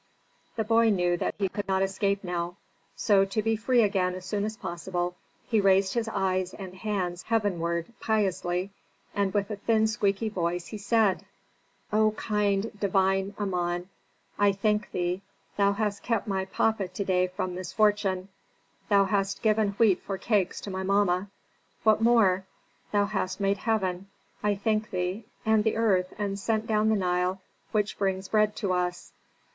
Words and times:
The 0.55 0.63
boy 0.63 0.89
knew 0.89 1.15
that 1.17 1.35
he 1.37 1.47
could 1.47 1.67
not 1.67 1.83
escape 1.83 2.23
now; 2.23 2.57
so 2.95 3.23
to 3.23 3.43
be 3.43 3.55
free 3.55 3.83
again 3.83 4.15
as 4.15 4.25
soon 4.25 4.45
as 4.45 4.57
possible 4.57 5.15
he 5.45 5.61
raised 5.61 5.93
his 5.93 6.07
eyes 6.07 6.55
and 6.55 6.73
hands 6.73 7.21
heavenward 7.21 7.85
piously, 7.99 8.71
and 9.13 9.31
with 9.31 9.51
a 9.51 9.57
thin 9.57 9.85
squeaky 9.85 10.27
voice, 10.27 10.65
he 10.65 10.79
said, 10.79 11.23
"O 11.93 12.13
kind, 12.13 12.71
divine 12.79 13.35
Amon, 13.37 13.89
I 14.39 14.53
thank 14.53 14.89
thee, 14.89 15.21
thou 15.55 15.73
hast 15.73 16.01
kept 16.01 16.27
my 16.27 16.45
papa 16.45 16.87
to 16.87 17.05
day 17.05 17.27
from 17.27 17.53
misfortune, 17.53 18.29
thou 18.89 19.03
hast 19.05 19.43
given 19.43 19.73
wheat 19.73 20.01
for 20.01 20.17
cakes 20.17 20.59
to 20.61 20.71
my 20.71 20.81
mamma. 20.81 21.29
What 21.83 22.01
more? 22.01 22.47
Thou 22.91 23.05
hast 23.05 23.39
made 23.39 23.57
heaven. 23.59 24.07
I 24.41 24.55
thank 24.55 24.89
thee. 24.89 25.25
And 25.45 25.63
the 25.63 25.75
earth, 25.77 26.11
and 26.17 26.39
sent 26.39 26.65
down 26.65 26.89
the 26.89 26.95
Nile 26.95 27.39
which 27.71 27.99
brings 27.99 28.29
bread 28.29 28.55
to 28.55 28.73
us. 28.73 29.11